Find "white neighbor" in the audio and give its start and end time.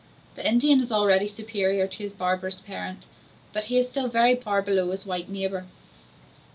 5.05-5.67